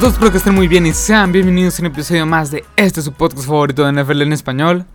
[0.00, 3.02] todos, espero que estén muy bien y sean bienvenidos a un episodio más de este
[3.02, 4.86] su podcast favorito de NFL en español.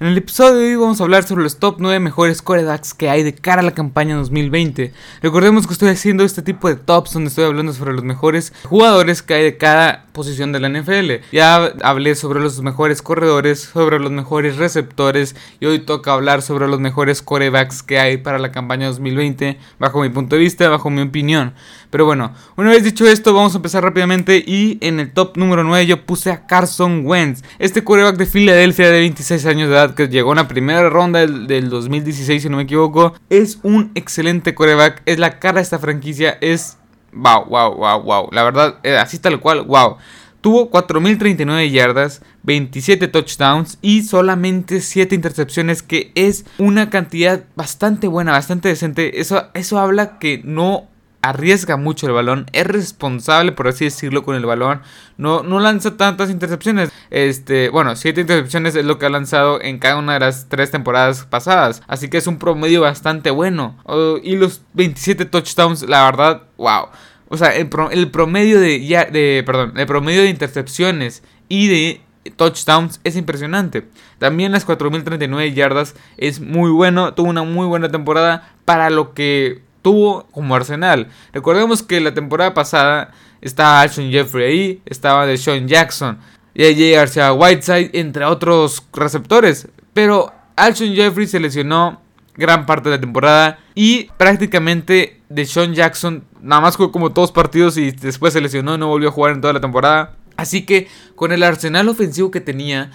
[0.00, 3.08] En el episodio de hoy vamos a hablar sobre los top 9 mejores corebacks que
[3.08, 4.92] hay de cara a la campaña 2020.
[5.22, 9.22] Recordemos que estoy haciendo este tipo de tops donde estoy hablando sobre los mejores jugadores
[9.22, 11.26] que hay de cada posición de la NFL.
[11.32, 16.66] Ya hablé sobre los mejores corredores, sobre los mejores receptores y hoy toca hablar sobre
[16.66, 20.90] los mejores corebacks que hay para la campaña 2020 bajo mi punto de vista, bajo
[20.90, 21.54] mi opinión.
[21.94, 25.62] Pero bueno, una vez dicho esto, vamos a empezar rápidamente y en el top número
[25.62, 29.94] 9 yo puse a Carson Wentz, este coreback de Filadelfia de 26 años de edad
[29.94, 33.14] que llegó en la primera ronda del, 2016, si no me equivoco.
[33.30, 36.78] Es un excelente coreback, es la cara de esta franquicia, es
[37.12, 38.28] wow, wow, wow, wow.
[38.32, 39.98] La verdad, eh, así tal cual, wow.
[40.40, 48.32] Tuvo 4.039 yardas, 27 touchdowns y solamente 7 intercepciones, que es una cantidad bastante buena,
[48.32, 49.20] bastante decente.
[49.20, 50.88] Eso, eso habla que no
[51.24, 54.82] arriesga mucho el balón, es responsable, por así decirlo, con el balón.
[55.16, 56.92] No, no lanza tantas intercepciones.
[57.10, 60.70] Este, bueno, 7 intercepciones es lo que ha lanzado en cada una de las 3
[60.70, 61.82] temporadas pasadas.
[61.86, 63.76] Así que es un promedio bastante bueno.
[64.22, 66.88] y los 27 touchdowns, la verdad, wow.
[67.28, 67.68] O sea, el,
[68.10, 72.00] promedio de, ya, de, perdón, el promedio de intercepciones y de
[72.36, 73.88] touchdowns es impresionante.
[74.18, 77.14] También las 4.039 yardas es muy bueno.
[77.14, 81.08] Tuvo una muy buena temporada para lo que tuvo como Arsenal.
[81.34, 86.18] Recordemos que la temporada pasada estaba Alshon Jeffrey ahí, estaba de Sean Jackson,
[86.54, 89.68] y AJ Garcia Whiteside, entre otros receptores.
[89.92, 92.00] Pero Alshon Jeffrey se lesionó
[92.34, 97.30] gran parte de la temporada y prácticamente de Sean Jackson nada más jugó como dos
[97.30, 100.16] partidos y después se lesionó no volvió a jugar en toda la temporada.
[100.36, 102.90] Así que con el arsenal ofensivo que tenía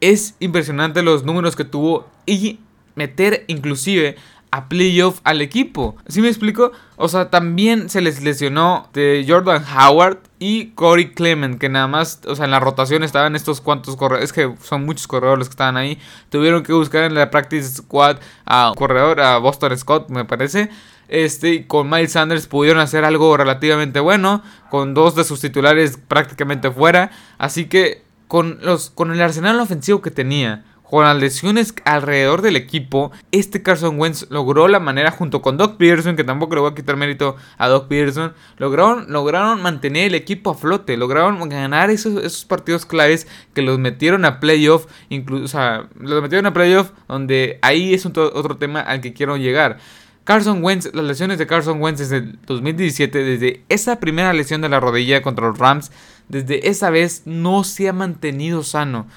[0.00, 2.58] es impresionante los números que tuvo y
[2.96, 4.16] meter inclusive
[4.54, 5.96] a playoff al equipo.
[6.06, 6.70] ¿Sí me explico?
[6.94, 12.20] O sea, también se les lesionó de Jordan Howard y Corey Clement, que nada más,
[12.24, 15.54] o sea, en la rotación estaban estos cuantos corredores, es que son muchos corredores que
[15.54, 15.98] estaban ahí.
[16.28, 20.70] Tuvieron que buscar en la practice squad a un corredor, a Boston Scott, me parece.
[21.08, 24.40] Este, y con Miles Sanders pudieron hacer algo relativamente bueno,
[24.70, 27.10] con dos de sus titulares prácticamente fuera.
[27.38, 32.54] Así que con, los, con el arsenal ofensivo que tenía, con las lesiones alrededor del
[32.54, 36.70] equipo, este Carson Wentz logró la manera junto con Doc Peterson, que tampoco le voy
[36.70, 41.90] a quitar mérito a Doc Peterson, lograron, lograron mantener el equipo a flote, lograron ganar
[41.90, 46.52] esos, esos partidos claves que los metieron a playoff, incluso, o sea, los metieron a
[46.52, 49.78] playoff donde ahí es otro tema al que quiero llegar.
[50.22, 54.68] Carson Wentz, las lesiones de Carson Wentz desde el 2017, desde esa primera lesión de
[54.68, 55.90] la rodilla contra los Rams,
[56.28, 59.08] desde esa vez no se ha mantenido sano.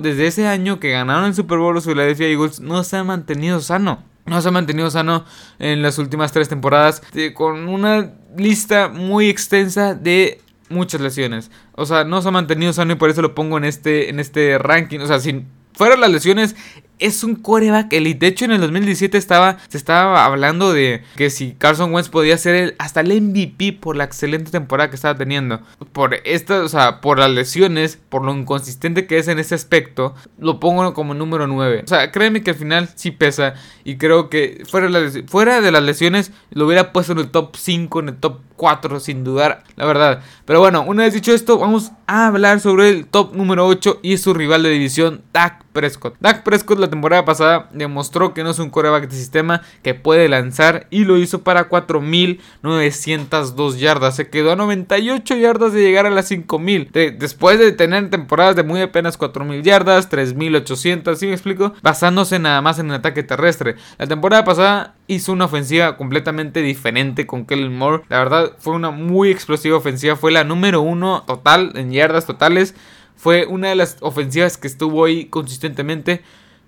[0.00, 3.60] Desde ese año que ganaron el Super Bowl los Philadelphia Eagles, no se ha mantenido
[3.60, 4.04] sano.
[4.26, 5.24] No se ha mantenido sano
[5.58, 7.02] en las últimas tres temporadas.
[7.34, 11.50] con una lista muy extensa de muchas lesiones.
[11.74, 14.20] O sea, no se ha mantenido sano y por eso lo pongo en este, en
[14.20, 15.00] este ranking.
[15.00, 16.54] O sea, sin fuera las lesiones,
[17.02, 18.20] es un coreback elite.
[18.20, 22.38] De hecho, en el 2017 estaba, se estaba hablando de que si Carson Wentz podía
[22.38, 25.60] ser el, hasta el MVP por la excelente temporada que estaba teniendo.
[25.92, 30.14] Por esta, o sea, por las lesiones, por lo inconsistente que es en ese aspecto,
[30.38, 31.82] lo pongo como número 9.
[31.84, 33.54] O sea, créeme que al final sí pesa.
[33.84, 37.30] Y creo que fuera de las, fuera de las lesiones, lo hubiera puesto en el
[37.30, 40.22] top 5, en el top 4, sin dudar, la verdad.
[40.44, 44.18] Pero bueno, una vez dicho esto, vamos a hablar sobre el top número 8 y
[44.18, 46.16] su rival de división, Dak Prescott.
[46.20, 50.28] Dak Prescott la temporada pasada demostró que no es un coreback de sistema que puede
[50.28, 54.16] lanzar y lo hizo para 4.902 yardas.
[54.16, 57.16] Se quedó a 98 yardas de llegar a las 5.000.
[57.16, 61.72] después de tener temporadas de muy apenas 4.000 yardas, 3.800, ¿sí me explico?
[61.82, 63.76] Basándose nada más en el ataque terrestre.
[63.98, 68.02] La temporada pasada hizo una ofensiva completamente diferente con Kellen Moore.
[68.08, 70.16] La verdad fue una muy explosiva ofensiva.
[70.16, 72.74] Fue la número uno total en yardas totales.
[73.22, 76.22] Fue una de las ofensivas que estuvo ahí consistentemente.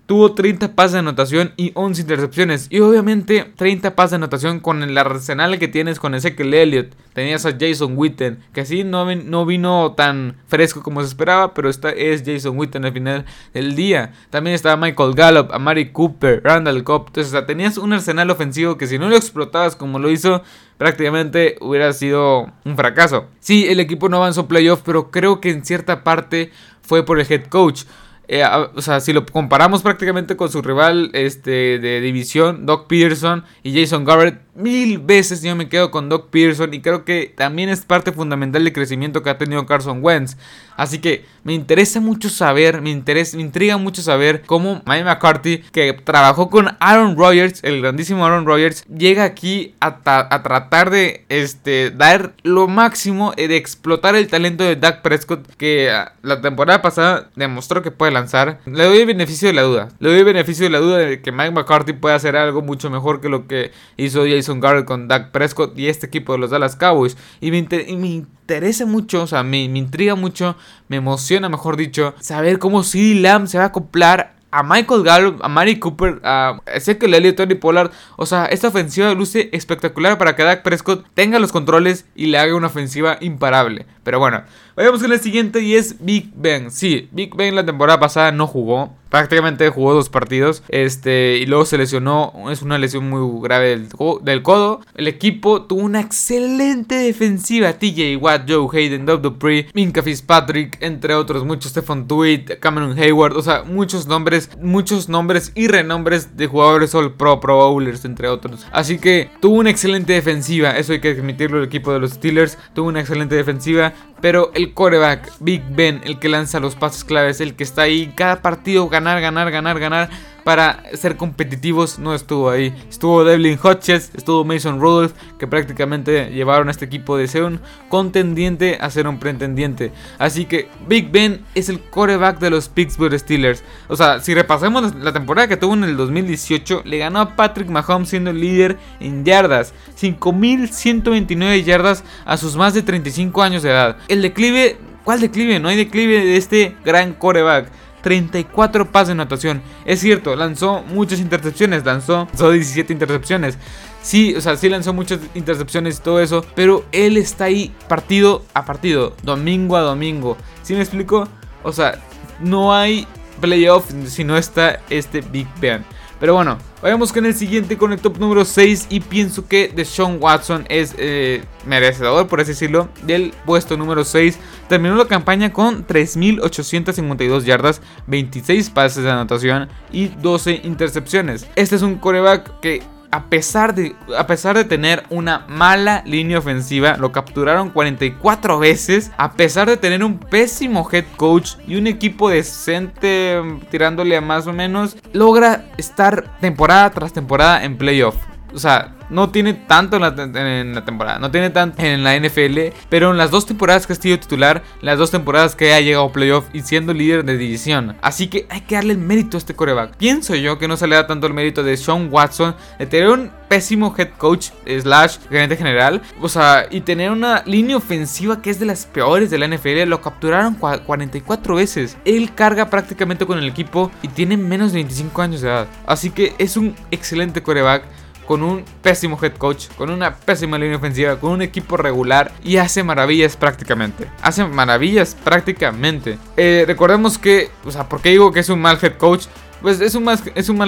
[0.05, 2.67] Tuvo 30 pases de anotación y 11 intercepciones.
[2.69, 6.93] Y obviamente 30 pases de anotación con el arsenal que tienes con Ezekiel Elliott.
[7.13, 11.69] Tenías a Jason Witten, que así no, no vino tan fresco como se esperaba, pero
[11.69, 14.13] esta es Jason Witten al final del día.
[14.29, 17.07] También estaba Michael Gallup, Amari Cooper, Randall Cobb.
[17.07, 20.43] Entonces tenías un arsenal ofensivo que si no lo explotabas como lo hizo,
[20.77, 23.25] prácticamente hubiera sido un fracaso.
[23.39, 26.51] Sí, el equipo no avanzó playoff, pero creo que en cierta parte
[26.81, 27.85] fue por el head coach.
[28.27, 28.43] Eh,
[28.75, 33.79] o sea, si lo comparamos prácticamente con su rival este, de división, Doc Peterson y
[33.79, 37.81] Jason Garrett, mil veces yo me quedo con Doc Peterson y creo que también es
[37.81, 40.37] parte fundamental del crecimiento que ha tenido Carson Wentz.
[40.77, 45.59] Así que me interesa mucho saber, me, interesa, me intriga mucho saber cómo Mike McCarthy,
[45.71, 51.25] que trabajó con Aaron Rodgers, el grandísimo Aaron Rodgers, llega aquí a, a tratar de
[51.29, 56.81] este, dar lo máximo, de explotar el talento de Dak Prescott, que ah, la temporada
[56.81, 58.59] pasada demostró que puede lanzar.
[58.65, 59.89] Le doy el beneficio de la duda.
[59.99, 62.89] Le doy el beneficio de la duda de que Mike McCarthy puede hacer algo mucho
[62.89, 66.49] mejor que lo que hizo Jason Garrett con Dak Prescott y este equipo de los
[66.49, 67.17] Dallas Cowboys.
[67.39, 70.55] Y me, interesa mucho, o sea, me, me, intriga mucho,
[70.87, 75.43] me emociona, mejor dicho, saber cómo CD Lamb se va a acoplar a Michael Gallup,
[75.43, 77.91] a Mari Cooper, a Ezekiel Elliott, Tony Pollard.
[78.15, 82.37] O sea, esta ofensiva luce espectacular para que Dak Prescott tenga los controles y le
[82.37, 83.85] haga una ofensiva imparable.
[84.05, 84.43] Pero bueno,
[84.75, 86.69] vayamos con el siguiente y es Big Ben.
[86.69, 90.61] Sí, Big Ben la temporada pasada no jugó prácticamente jugó dos partidos.
[90.67, 92.33] Este, y luego se lesionó.
[92.51, 94.81] Es una lesión muy grave del, codo.
[94.93, 97.71] El equipo tuvo una excelente defensiva.
[97.71, 101.71] TJ Watt, Joe Hayden, Doug Dupree, Minka Fitzpatrick, entre otros muchos.
[101.71, 103.37] Stephen Tweed, Cameron Hayward.
[103.37, 108.27] O sea, muchos nombres, muchos nombres y renombres de jugadores All Pro, Pro Bowlers, entre
[108.27, 108.67] otros.
[108.73, 110.71] Así que tuvo una excelente defensiva.
[110.71, 111.59] Eso hay que admitirlo.
[111.59, 113.93] El equipo de los Steelers tuvo una excelente defensiva.
[114.21, 118.11] Pero el coreback, Big Ben, el que lanza los pases claves, el que está ahí
[118.15, 120.09] cada partido ganar, ganar, ganar, ganar
[120.45, 122.71] para ser competitivos no estuvo ahí.
[122.87, 127.59] Estuvo Devlin Hodges, estuvo Mason Rudolph, que prácticamente llevaron a este equipo de ser un
[127.89, 129.91] contendiente a ser un pretendiente.
[130.19, 133.63] Así que Big Ben es el coreback de los Pittsburgh Steelers.
[133.87, 137.67] O sea, si repasamos la temporada que tuvo en el 2018, le ganó a Patrick
[137.67, 139.73] Mahomes siendo el líder en yardas.
[139.99, 143.97] 5.129 yardas a sus más de 35 años de edad.
[144.07, 145.59] El declive, ¿cuál declive?
[145.59, 147.71] No hay declive de este gran coreback.
[148.05, 149.63] 34 pases de anotación.
[149.83, 153.57] Es cierto, lanzó muchas intercepciones, lanzó, lanzó 17 intercepciones.
[154.03, 158.45] Sí, o sea, sí lanzó muchas intercepciones y todo eso, pero él está ahí partido
[158.53, 160.37] a partido, domingo a domingo.
[160.61, 161.27] ¿Sí me explico?
[161.63, 161.99] O sea,
[162.39, 163.07] no hay
[163.41, 165.83] playoff si no está este Big Ben.
[166.19, 168.87] Pero bueno, vayamos con el siguiente, con el top número 6.
[168.91, 174.37] Y pienso que Deshaun Watson es eh, merecedor, por así decirlo, del puesto número 6.
[174.69, 181.47] Terminó la campaña con 3.852 yardas, 26 pases de anotación y 12 intercepciones.
[181.55, 182.83] Este es un coreback que
[183.15, 189.09] a pesar, de, a pesar de tener una mala línea ofensiva, lo capturaron 44 veces,
[189.15, 193.41] a pesar de tener un pésimo head coach y un equipo decente
[193.71, 198.17] tirándole a más o menos, logra estar temporada tras temporada en playoff.
[198.53, 203.11] O sea, no tiene tanto en la, temporada, no tiene tanto en la NFL, pero
[203.11, 206.11] en las dos temporadas que ha sido titular, las dos temporadas que ha llegado a
[206.11, 207.95] playoff y siendo líder de división.
[208.01, 209.95] Así que hay que darle el mérito a este coreback.
[209.97, 213.09] Pienso yo que no se le da tanto el mérito de Sean Watson, de tener
[213.09, 218.49] un pésimo head coach slash gerente general, o sea, y tener una línea ofensiva que
[218.49, 221.97] es de las peores de la NFL, lo capturaron 44 veces.
[222.05, 225.67] Él carga prácticamente con el equipo y tiene menos de 25 años de edad.
[225.85, 227.83] Así que es un excelente coreback
[228.25, 232.57] con un pésimo head coach, con una pésima línea ofensiva, con un equipo regular y
[232.57, 234.09] hace maravillas prácticamente.
[234.21, 236.17] Hace maravillas prácticamente.
[236.37, 239.25] Eh, recordemos que, o sea, ¿por qué digo que es un mal head coach?
[239.61, 240.19] Pues es un, mal,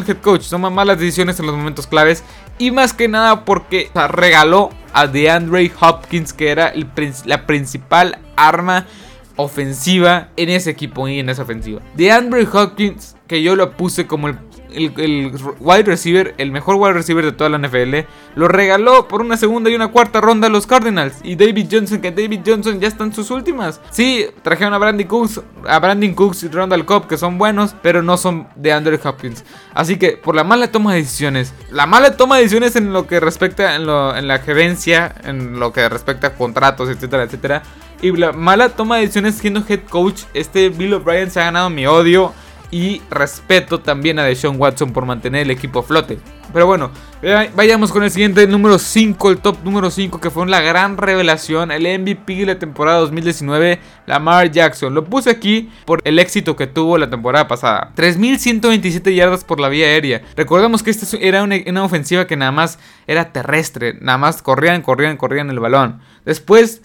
[0.07, 2.23] head coach, toma malas decisiones en los momentos claves
[2.57, 6.73] y más que nada porque regaló a DeAndre Hopkins que era
[7.25, 8.87] la principal arma
[9.35, 11.81] ofensiva en ese equipo y en esa ofensiva.
[11.95, 14.37] DeAndre Hopkins, que yo lo puse como el
[14.77, 19.37] el, wide receiver, el mejor wide receiver de toda la NFL, lo regaló por una
[19.37, 21.15] segunda y una cuarta ronda a los Cardinals.
[21.23, 23.81] Y David Johnson, que David Johnson ya está en sus últimas.
[23.89, 28.03] Sí, trajeron a Brandon Cooks, a Brandon Cooks y Rondal Cobb, que son buenos, pero
[28.03, 29.43] no son de Andrew Hopkins.
[29.73, 33.07] Así que por la mala toma de decisiones, la mala toma de decisiones en lo
[33.07, 37.63] que respecta en, en la gerencia, en lo que respecta a contratos, etcétera, etcétera.
[38.01, 41.69] Y la mala toma de decisiones siendo head coach, este Bill O'Brien se ha ganado
[41.69, 42.33] mi odio
[42.71, 46.19] y respeto también a Deshaun Watson por mantener el equipo a flote.
[46.53, 46.91] Pero bueno,
[47.55, 51.71] vayamos con el siguiente, número 5, el top número 5, que fue la gran revelación,
[51.71, 54.93] el MVP de la temporada 2019, Lamar Jackson.
[54.93, 57.91] Lo puse aquí por el éxito que tuvo la temporada pasada.
[57.95, 60.21] 3.127 yardas por la vía aérea.
[60.35, 64.81] Recordemos que esta era una, una ofensiva que nada más era terrestre, nada más corrían,
[64.81, 65.99] corrían, corrían el balón.
[66.23, 66.81] Después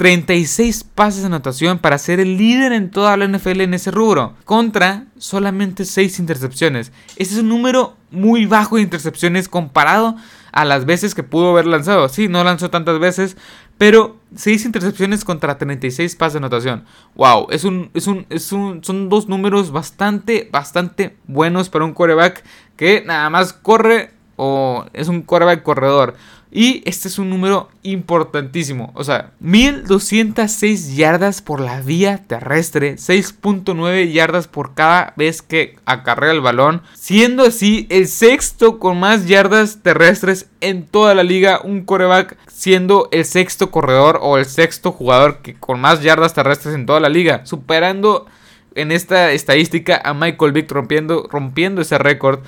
[0.00, 4.32] 36 pases de anotación para ser el líder en toda la NFL en ese rubro,
[4.46, 6.90] contra solamente 6 intercepciones.
[7.16, 10.16] Ese es un número muy bajo de intercepciones comparado
[10.52, 12.08] a las veces que pudo haber lanzado.
[12.08, 13.36] Sí, no lanzó tantas veces,
[13.76, 16.86] pero 6 intercepciones contra 36 pases de anotación.
[17.14, 21.92] Wow, es un, es un, es un, son dos números bastante, bastante buenos para un
[21.92, 22.42] quarterback
[22.74, 26.14] que nada más corre o es un quarterback corredor.
[26.52, 28.90] Y este es un número importantísimo.
[28.94, 32.96] O sea, 1206 yardas por la vía terrestre.
[32.96, 36.82] 6.9 yardas por cada vez que acarrea el balón.
[36.94, 41.60] Siendo así el sexto con más yardas terrestres en toda la liga.
[41.62, 46.74] Un coreback siendo el sexto corredor o el sexto jugador que con más yardas terrestres
[46.74, 47.46] en toda la liga.
[47.46, 48.26] Superando
[48.74, 52.40] en esta estadística a Michael Vick rompiendo, rompiendo ese récord.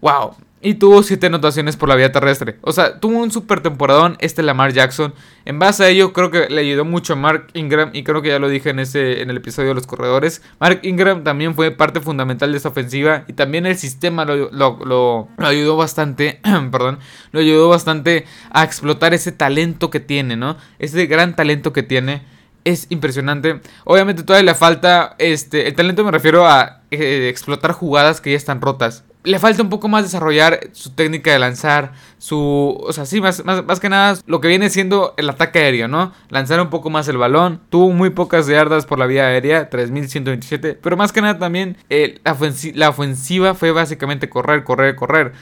[0.00, 0.34] Wow,
[0.66, 2.56] y tuvo 7 anotaciones por la vía terrestre.
[2.60, 5.14] O sea, tuvo un super temporadón este Lamar Jackson.
[5.44, 7.90] En base a ello, creo que le ayudó mucho a Mark Ingram.
[7.92, 10.42] Y creo que ya lo dije en, ese, en el episodio de los corredores.
[10.58, 13.22] Mark Ingram también fue parte fundamental de esa ofensiva.
[13.28, 16.40] Y también el sistema lo, lo ayudó bastante.
[16.72, 16.98] perdón.
[17.30, 20.56] Lo ayudó bastante a explotar ese talento que tiene, ¿no?
[20.80, 22.22] Ese gran talento que tiene
[22.64, 23.60] es impresionante.
[23.84, 28.36] Obviamente todavía le falta, este, el talento me refiero a eh, explotar jugadas que ya
[28.36, 29.04] están rotas.
[29.26, 33.44] Le falta un poco más desarrollar su técnica de lanzar, su, o sea, sí, más,
[33.44, 36.12] más, que nada lo que viene siendo el ataque aéreo, ¿no?
[36.30, 37.60] Lanzar un poco más el balón.
[37.68, 42.20] Tuvo muy pocas yardas por la vía aérea, 3127, pero más que nada también eh,
[42.24, 42.36] la,
[42.74, 45.32] la ofensiva fue básicamente correr, correr, correr.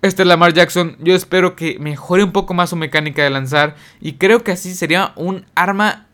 [0.00, 4.14] Este Lamar Jackson, yo espero que mejore un poco más su mecánica de lanzar y
[4.14, 6.06] creo que así sería un arma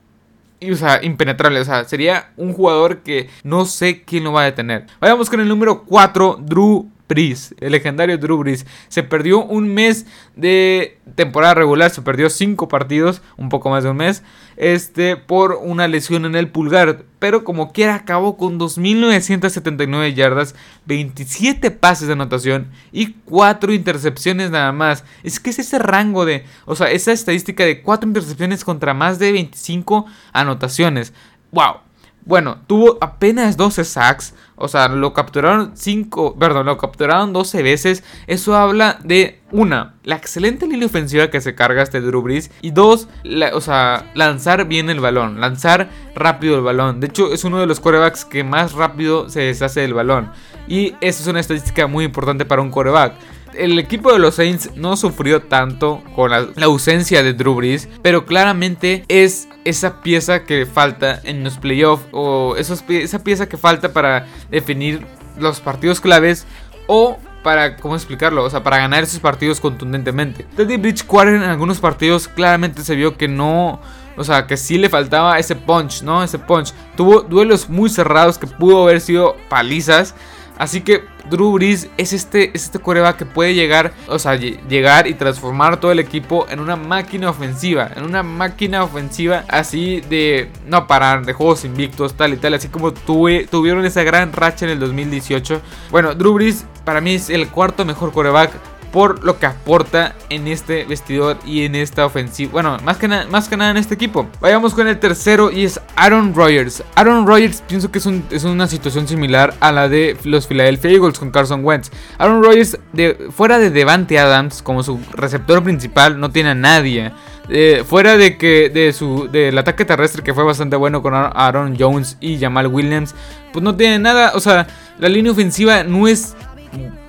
[0.70, 1.60] o sea, impenetrable.
[1.60, 4.86] O sea, sería un jugador que no sé quién lo va a detener.
[5.00, 8.66] Vayamos con el número 4, Drew El legendario Drew Brees.
[8.88, 13.90] Se perdió un mes de temporada regular, se perdió 5 partidos, un poco más de
[13.90, 14.22] un mes,
[14.56, 17.04] este, por una lesión en el pulgar.
[17.18, 20.54] Pero como quiera, acabó con 2.979 yardas,
[20.86, 25.02] 27 pases de anotación y 4 intercepciones nada más.
[25.24, 29.18] Es que es ese rango de, o sea, esa estadística de 4 intercepciones contra más
[29.18, 31.12] de 25 anotaciones.
[31.50, 31.90] ¡Wow!
[32.24, 34.34] Bueno, tuvo apenas 12 sacks.
[34.60, 38.04] O sea, lo capturaron 5, perdón, lo capturaron 12 veces.
[38.26, 42.50] Eso habla de, una, la excelente línea ofensiva que se carga este Drew Brees.
[42.60, 43.08] Y dos,
[43.52, 47.00] o sea, lanzar bien el balón, lanzar rápido el balón.
[47.00, 50.30] De hecho, es uno de los corebacks que más rápido se deshace del balón.
[50.68, 53.14] Y eso es una estadística muy importante para un coreback
[53.54, 58.26] el equipo de los Saints no sufrió tanto con la, ausencia de Drew Brees, pero
[58.26, 64.26] claramente es esa pieza que falta en los playoffs o esa pieza que falta para
[64.50, 65.06] definir
[65.38, 66.46] los partidos claves
[66.86, 68.44] o para, ¿cómo explicarlo?
[68.44, 70.44] O sea, para ganar esos partidos contundentemente.
[70.56, 73.80] Teddy Bridgewater en algunos partidos claramente se vio que no...
[74.16, 76.22] O sea, que sí le faltaba ese punch, ¿no?
[76.22, 76.74] Ese punch.
[76.96, 80.14] Tuvo duelos muy cerrados que pudo haber sido palizas.
[80.60, 82.80] Así que Drew Brees es este, es este
[83.16, 87.90] que puede llegar, o sea, llegar y transformar todo el equipo en una máquina ofensiva,
[87.96, 92.68] en una máquina ofensiva así de no parar, de juegos invictos, tal y tal, así
[92.68, 95.62] como tuvieron esa gran racha en el 2018.
[95.90, 98.52] Bueno, Drew Brees para mí es el cuarto mejor coreback
[98.92, 102.52] por lo que aporta en este vestidor y en esta ofensiva.
[102.52, 104.28] Bueno, más que, más que nada en este equipo.
[104.40, 106.82] Vayamos con el tercero y es Aaron Rodgers.
[106.94, 111.18] Aaron Rodgers pienso que es, es una situación similar a la de los Philadelphia Eagles
[111.18, 111.90] con Carson Wentz.
[112.18, 117.12] Aaron Rodgers, de, fuera de Devante Adams como su receptor principal, no tiene a nadie.
[117.52, 121.76] Eh, fuera de que de su del ataque terrestre que fue bastante bueno con Aaron
[121.76, 123.14] Jones y Jamal Williams,
[123.52, 124.68] pues no tiene nada, o sea,
[125.00, 126.36] la línea ofensiva no es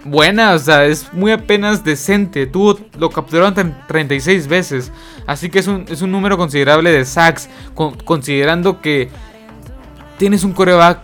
[0.04, 2.48] buena, o sea, es muy apenas decente.
[2.48, 4.92] Tuvo, lo capturaron 36 veces.
[5.28, 7.50] Así que es un, es un número considerable de sacks,
[8.06, 9.10] considerando que
[10.18, 11.00] tienes un coreback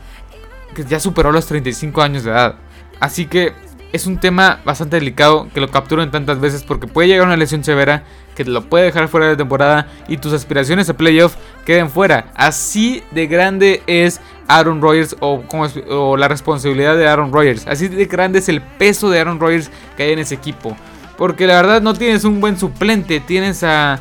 [0.76, 2.56] que ya superó los 35 años de edad.
[3.00, 3.54] Así que
[3.94, 7.64] es un tema bastante delicado que lo capturen tantas veces porque puede llegar una lesión
[7.64, 8.04] severa
[8.36, 12.32] que lo puede dejar fuera de temporada y tus aspiraciones a playoff queden fuera.
[12.36, 17.66] Así de grande es Aaron Rodgers o, la responsabilidad de Aaron Rodgers.
[17.66, 20.78] Así de grande es el peso de Aaron Rodgers que hay en ese equipo.
[21.18, 23.20] Porque la verdad no tienes un buen suplente.
[23.20, 24.00] Tienes a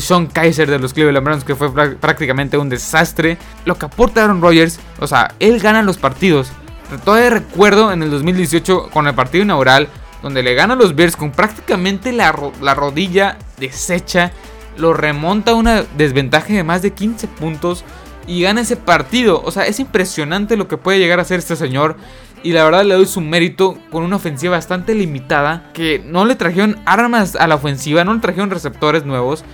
[0.00, 3.36] Sean Kaiser de los Cleveland Browns que fue prácticamente un desastre.
[3.66, 6.50] Lo que aporta Aaron Rodgers, o sea, él gana los partidos.
[6.98, 9.88] Todavía recuerdo en el 2018 con el partido inaugural
[10.22, 14.32] donde le gana a los Bears con prácticamente la, la rodilla deshecha,
[14.78, 17.84] lo remonta a una desventaja de más de 15 puntos
[18.26, 19.42] y gana ese partido.
[19.44, 21.96] O sea, es impresionante lo que puede llegar a hacer este señor.
[22.42, 25.70] Y la verdad le doy su mérito con una ofensiva bastante limitada.
[25.74, 29.44] Que no le trajeron armas a la ofensiva, no le trajeron receptores nuevos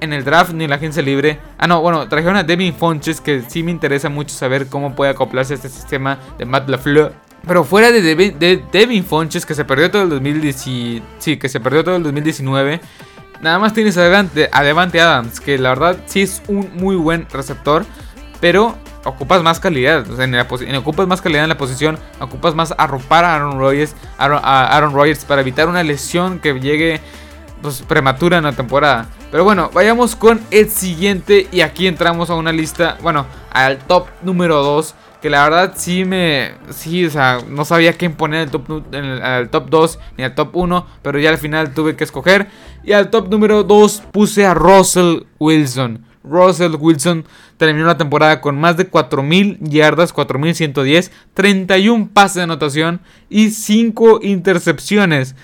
[0.00, 1.40] en el draft ni en la agencia libre.
[1.58, 5.10] Ah, no, bueno, trajeron a Devin Fonches, que sí me interesa mucho saber cómo puede
[5.10, 7.12] acoplarse a este sistema de Matt LaFleur.
[7.46, 11.84] Pero fuera de Devin, Fonches, que se perdió todo el 2019, sí, que se perdió
[11.84, 12.80] todo el 2019,
[13.40, 17.26] nada más tienes a Devante, a Adams, que la verdad sí es un muy buen
[17.30, 17.86] receptor,
[18.40, 20.08] pero ocupas más calidad.
[20.10, 23.94] O sea, en ocupas más calidad en la posición, ocupas más arropar a Aaron Rodgers,
[24.18, 27.00] a Aaron Rodgers para evitar una lesión que llegue
[27.62, 29.08] pues, prematura en la temporada.
[29.30, 34.06] Pero bueno, vayamos con el siguiente y aquí entramos a una lista, bueno, al top
[34.22, 34.94] número 2.
[35.20, 36.52] Que la verdad sí me...
[36.70, 40.34] Sí, o sea, no sabía quién poner el top, en el, top 2 ni al
[40.36, 40.86] top 1.
[41.02, 42.48] Pero ya al final tuve que escoger.
[42.84, 46.04] Y al top número 2 puse a Russell Wilson.
[46.22, 47.24] Russell Wilson
[47.56, 54.20] terminó la temporada con más de 4.000 yardas, 4.110, 31 pases de anotación y 5
[54.22, 55.34] intercepciones.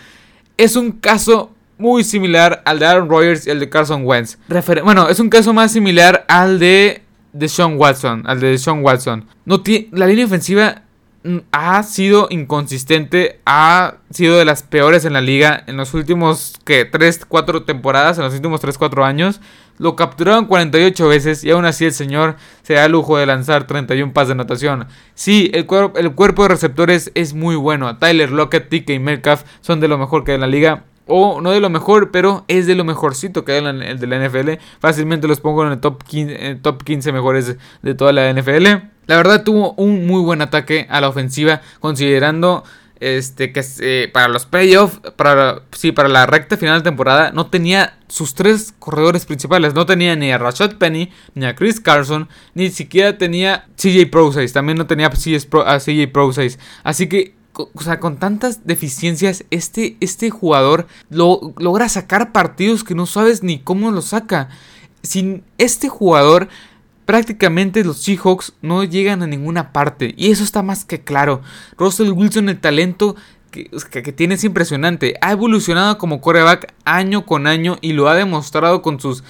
[0.57, 4.39] Es un caso muy similar al de Aaron Rodgers y el de Carson Wentz.
[4.85, 7.03] bueno, es un caso más similar al de,
[7.33, 9.27] de Sean Watson, al de Sean Watson.
[9.45, 9.63] No
[9.93, 10.83] la línea ofensiva
[11.25, 16.55] mm, ha sido inconsistente, ha sido de las peores en la liga en los últimos
[16.65, 19.41] que 3, 4 temporadas, en los últimos 3, 4 años.
[19.77, 23.67] Lo capturaron 48 veces y aún así el señor se da el lujo de lanzar
[23.67, 24.87] 31 pases de anotación.
[25.15, 25.67] Sí, el,
[25.97, 27.99] el cuerpo de receptores es muy bueno.
[27.99, 30.85] Tyler Lockett, TK y Metcalf son de lo mejor que hay en la liga.
[31.07, 34.07] O no de lo mejor, pero es de lo mejorcito que hay en el de
[34.07, 34.53] la NFL.
[34.81, 38.67] Fácilmente los pongo en el top 15, top 15 mejores de toda la NFL.
[39.07, 42.65] La verdad tuvo un muy buen ataque a la ofensiva, considerando
[43.01, 47.49] este que eh, para los playoffs, para sí, para la recta final de temporada no
[47.49, 52.29] tenía sus tres corredores principales, no tenía ni a Rashad Penny, ni a Chris Carson,
[52.55, 56.59] ni siquiera tenía CJ Pro 6, también no tenía a CJ Pro 6.
[56.83, 62.95] Así que o sea, con tantas deficiencias, este, este jugador lo, logra sacar partidos que
[62.95, 64.49] no sabes ni cómo lo saca.
[65.03, 66.49] Sin este jugador,
[67.05, 70.15] prácticamente los Seahawks no llegan a ninguna parte.
[70.17, 71.43] Y eso está más que claro.
[71.77, 73.17] Russell Wilson, el talento
[73.51, 75.15] que, que, tiene es impresionante.
[75.21, 79.23] Ha evolucionado como coreback año con año y lo ha demostrado con sus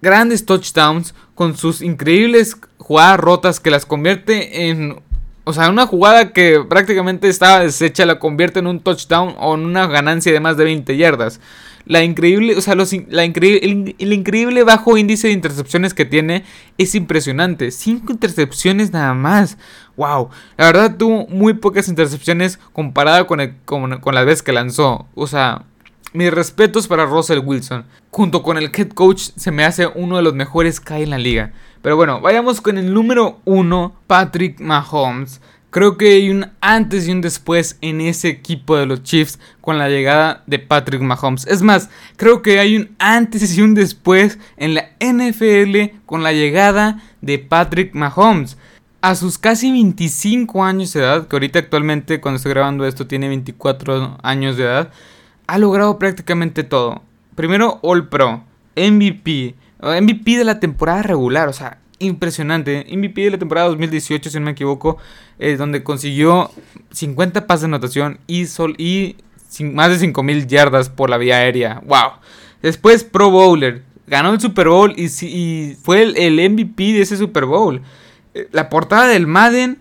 [0.00, 5.00] grandes touchdowns, con sus increíbles jugadas rotas que las convierte en
[5.48, 9.64] o sea, una jugada que prácticamente estaba deshecha la convierte en un touchdown o en
[9.64, 11.40] una ganancia de más de 20 yardas.
[11.86, 16.44] La increíble, o sea, la increíble, el, increíble bajo índice de intercepciones que tiene
[16.76, 17.70] es impresionante.
[17.70, 19.56] 5 intercepciones nada más.
[19.96, 20.28] Wow.
[20.58, 25.06] La verdad tuvo muy pocas intercepciones comparada con, con, con las veces que lanzó.
[25.14, 25.64] O sea,
[26.12, 27.84] mis respetos para Russell Wilson.
[28.10, 31.10] Junto con el head coach se me hace uno de los mejores que hay en
[31.10, 31.52] la liga.
[31.82, 35.40] Pero bueno, vayamos con el número uno, Patrick Mahomes.
[35.70, 39.76] Creo que hay un antes y un después en ese equipo de los Chiefs con
[39.76, 41.46] la llegada de Patrick Mahomes.
[41.46, 46.32] Es más, creo que hay un antes y un después en la NFL con la
[46.32, 48.56] llegada de Patrick Mahomes.
[49.02, 53.28] A sus casi 25 años de edad, que ahorita actualmente cuando estoy grabando esto tiene
[53.28, 54.90] 24 años de edad,
[55.48, 57.02] ha logrado prácticamente todo.
[57.34, 58.44] Primero All Pro,
[58.76, 62.86] MVP, MVP de la temporada regular, o sea, impresionante.
[62.90, 64.98] MVP de la temporada 2018, si no me equivoco,
[65.38, 66.50] eh, donde consiguió
[66.90, 69.16] 50 pases de anotación y, sol, y
[69.60, 71.80] más de 5000 yardas por la vía aérea.
[71.86, 72.20] ¡Wow!
[72.60, 77.46] Después Pro Bowler, ganó el Super Bowl y, fue el, el, MVP de ese Super
[77.46, 77.80] Bowl.
[78.34, 79.78] Eh, la portada del Madden,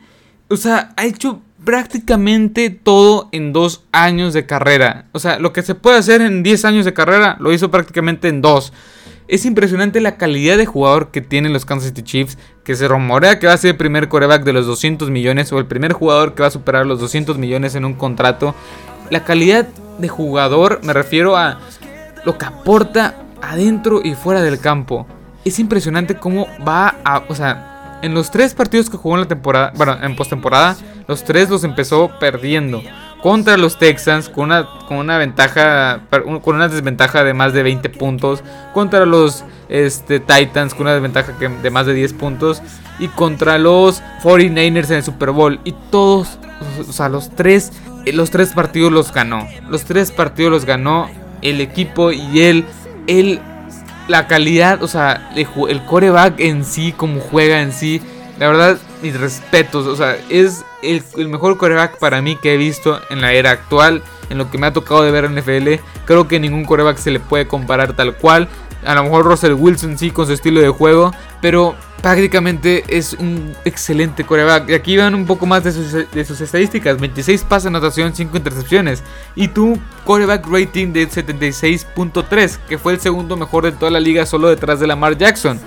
[0.48, 5.08] o sea, ha hecho prácticamente todo en dos años de carrera.
[5.12, 8.30] O sea, lo que se puede hacer en 10 años de carrera, lo hizo prácticamente
[8.30, 8.72] en dos.
[9.28, 13.38] Es impresionante la calidad de jugador que tienen los Kansas City Chiefs, que se rumorea
[13.38, 16.36] que va a ser el primer coreback de los 200 millones o el primer jugador
[16.36, 18.56] que va a superar los 200 millones en un contrato.
[19.10, 21.60] La calidad de jugador, me refiero a
[22.24, 25.06] lo que aporta adentro y fuera del campo.
[25.44, 29.28] Es impresionante cómo va a, o sea, en los tres partidos que jugó en la
[29.28, 30.76] temporada, bueno, en postemporada,
[31.08, 32.82] los tres los empezó perdiendo.
[33.22, 36.02] Contra los Texans con una, con una ventaja,
[36.44, 38.44] con una desventaja de más de 20 puntos.
[38.74, 42.62] Contra los este, Titans con una desventaja de más de 10 puntos.
[43.00, 45.60] Y contra los 49ers en el Super Bowl.
[45.64, 46.38] Y todos,
[46.88, 47.74] o sea, los tres,
[48.06, 49.48] los tres partidos los ganó.
[49.68, 51.10] Los tres partidos los ganó
[51.42, 52.66] el equipo y él,
[53.08, 53.40] él,
[54.08, 58.02] la calidad, o sea, el coreback en sí, como juega en sí
[58.40, 59.88] la verdad, mis respetos.
[59.88, 64.04] O sea, es el, mejor coreback para mí que he visto en la era actual.
[64.30, 65.82] En lo que me ha tocado de ver en NFL.
[66.06, 68.48] Creo que ningún coreback se le puede comparar tal cual.
[68.86, 71.12] A lo mejor Russell Wilson sí con su estilo de juego.
[71.42, 74.70] Pero prácticamente es un excelente coreback.
[74.70, 77.00] Y aquí van un poco más de sus, estadísticas.
[77.00, 79.04] 26 pases, anotación, 5 intercepciones.
[79.36, 82.58] Y tu coreback rating de 76.3.
[82.70, 85.60] Que fue el segundo mejor de toda la liga solo detrás de Lamar Jackson.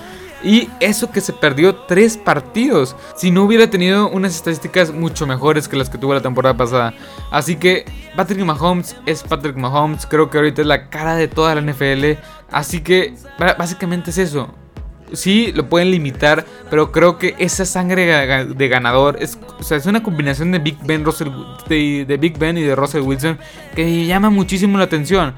[0.42, 2.96] Y eso que se perdió tres partidos.
[3.16, 6.94] Si no hubiera tenido unas estadísticas mucho mejores que las que tuvo la temporada pasada.
[7.31, 7.85] Así que
[8.16, 10.07] Patrick Mahomes es Patrick Mahomes.
[10.07, 12.18] Creo que ahorita es la cara de toda la NFL.
[12.50, 14.55] Así que básicamente es eso.
[15.12, 18.07] Sí, lo pueden limitar, pero creo que esa sangre
[18.46, 21.31] de ganador es, es una combinación de Big Ben, Russell,
[21.68, 23.37] de Big Ben y de Russell Wilson
[23.74, 25.35] que llama muchísimo la atención.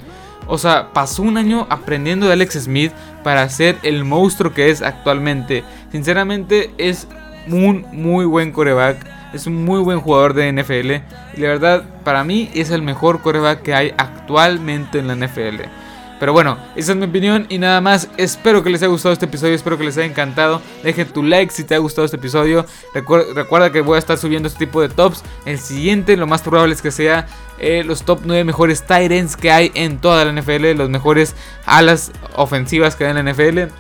[0.47, 4.83] O sea, pasó un año aprendiendo de Alex Smith para ser el monstruo que es
[4.83, 5.65] actualmente.
[5.91, 7.07] Sinceramente es
[7.49, 9.07] un muy buen coreback.
[9.33, 10.91] Es un muy buen jugador de NFL.
[11.37, 15.63] Y la verdad, para mí es el mejor coreback que hay actualmente en la NFL.
[16.23, 18.09] Pero bueno, esa es mi opinión y nada más.
[18.17, 20.63] Espero que les haya gustado este episodio, espero que les haya encantado.
[20.85, 22.65] Dejen tu like si te ha gustado este episodio.
[22.95, 25.25] Recuerda, que voy a estar subiendo este tipo de tops.
[25.47, 27.27] El siguiente, lo más probable es que sea
[27.59, 31.35] eh, los top 9 mejores Tyrants que hay en toda la NFL, los mejores
[31.67, 33.73] alas ofensivas que hay en la NFL.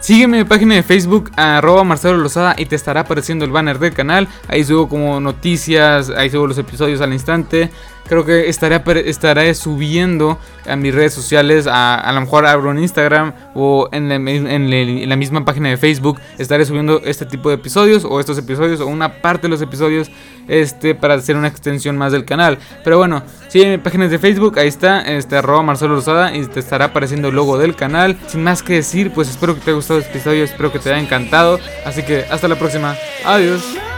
[0.00, 3.78] Sígueme en mi página de Facebook, arroba Marcelo Lozada, y te estará apareciendo el banner
[3.78, 4.28] del canal.
[4.48, 7.70] Ahí subo como noticias, ahí subo los episodios al instante.
[8.08, 10.38] Creo que estaré, estaré subiendo
[10.68, 15.16] a mis redes sociales, a, a lo mejor abro en Instagram o en en la
[15.16, 16.20] misma página de Facebook.
[16.38, 20.10] Estaré subiendo este tipo de episodios o estos episodios o una parte de los episodios
[20.48, 22.58] este, para hacer una extensión más del canal.
[22.84, 26.60] Pero bueno, sigue mi página de Facebook, ahí está, este, arroba Marcelo Rosada y te
[26.60, 28.16] estará apareciendo el logo del canal.
[28.26, 30.90] Sin más que decir, pues espero que te haya gustado este episodio, espero que te
[30.92, 31.58] haya encantado.
[31.84, 33.95] Así que hasta la próxima, adiós.